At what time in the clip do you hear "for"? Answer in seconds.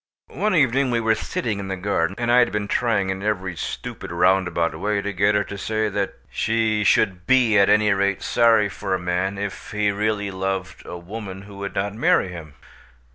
8.67-8.95